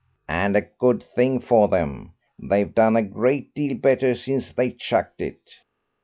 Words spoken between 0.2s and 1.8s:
"And a good thing for